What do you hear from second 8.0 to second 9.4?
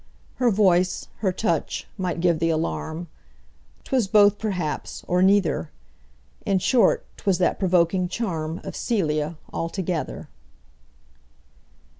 charm Of Cælia